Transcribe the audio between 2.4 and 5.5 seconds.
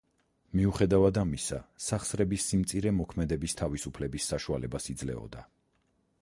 სიმწირე მოქმედების თავისუფლების საშუალებას იძლეოდა.